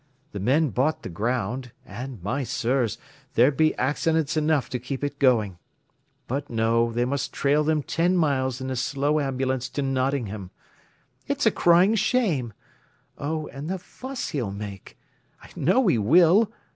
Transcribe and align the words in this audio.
The 0.31 0.39
men 0.39 0.69
bought 0.71 1.03
the 1.03 1.09
ground, 1.09 1.73
and, 1.85 2.23
my 2.23 2.43
sirs, 2.43 2.97
there'd 3.35 3.55
be 3.55 3.75
accidents 3.75 4.35
enough 4.35 4.67
to 4.69 4.79
keep 4.79 5.03
it 5.03 5.19
going. 5.19 5.59
But 6.25 6.49
no, 6.49 6.91
they 6.91 7.05
must 7.05 7.31
trail 7.33 7.63
them 7.63 7.83
ten 7.83 8.17
miles 8.17 8.59
in 8.59 8.71
a 8.71 8.75
slow 8.75 9.19
ambulance 9.19 9.69
to 9.69 9.83
Nottingham. 9.83 10.49
It's 11.27 11.45
a 11.45 11.51
crying 11.51 11.93
shame! 11.93 12.51
Oh, 13.19 13.45
and 13.49 13.69
the 13.69 13.77
fuss 13.77 14.29
he'll 14.29 14.49
make! 14.49 14.97
I 15.39 15.49
know 15.55 15.85
he 15.85 15.99
will! 15.99 16.51